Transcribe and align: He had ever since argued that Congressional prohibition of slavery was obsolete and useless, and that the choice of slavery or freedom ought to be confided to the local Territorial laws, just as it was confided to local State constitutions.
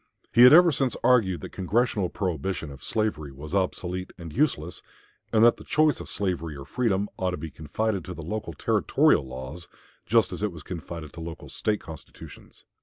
He 0.33 0.41
had 0.41 0.51
ever 0.51 0.71
since 0.71 0.97
argued 1.03 1.41
that 1.41 1.51
Congressional 1.51 2.09
prohibition 2.09 2.71
of 2.71 2.83
slavery 2.83 3.31
was 3.31 3.53
obsolete 3.53 4.11
and 4.17 4.33
useless, 4.33 4.81
and 5.31 5.43
that 5.43 5.57
the 5.57 5.63
choice 5.63 5.99
of 5.99 6.09
slavery 6.09 6.55
or 6.57 6.65
freedom 6.65 7.07
ought 7.17 7.29
to 7.29 7.37
be 7.37 7.51
confided 7.51 8.03
to 8.05 8.15
the 8.15 8.23
local 8.23 8.53
Territorial 8.53 9.23
laws, 9.27 9.67
just 10.07 10.31
as 10.33 10.41
it 10.41 10.51
was 10.51 10.63
confided 10.63 11.13
to 11.13 11.21
local 11.21 11.49
State 11.49 11.81
constitutions. 11.81 12.65